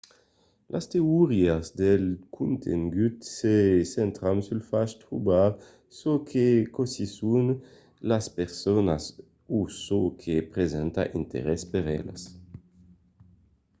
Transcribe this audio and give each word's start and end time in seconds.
las 0.73 0.85
teorias 0.93 1.65
del 1.81 2.05
contengut 2.37 3.17
se 3.37 3.55
centran 3.95 4.37
sul 4.47 4.61
fach 4.71 4.91
de 4.95 4.99
trobar 5.05 5.49
çò 5.97 6.13
que 6.29 6.47
causisson 6.75 7.45
las 8.09 8.25
personas 8.39 9.03
o 9.57 9.59
çò 9.83 9.99
que 10.21 10.35
presenta 10.53 11.01
d'interès 11.11 11.61
per 11.71 11.85
elas 11.99 12.21